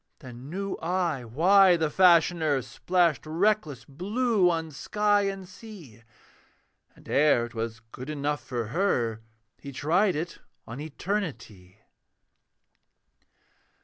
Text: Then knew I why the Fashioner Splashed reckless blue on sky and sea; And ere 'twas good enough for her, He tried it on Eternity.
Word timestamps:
Then 0.17 0.49
knew 0.49 0.77
I 0.77 1.25
why 1.25 1.77
the 1.77 1.91
Fashioner 1.91 2.63
Splashed 2.63 3.23
reckless 3.23 3.85
blue 3.85 4.49
on 4.49 4.71
sky 4.71 5.27
and 5.27 5.47
sea; 5.47 6.01
And 6.95 7.07
ere 7.07 7.47
'twas 7.47 7.81
good 7.91 8.09
enough 8.09 8.43
for 8.43 8.69
her, 8.69 9.21
He 9.59 9.71
tried 9.71 10.15
it 10.15 10.39
on 10.65 10.79
Eternity. 10.79 11.77